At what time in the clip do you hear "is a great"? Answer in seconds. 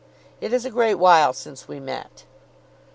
0.51-0.95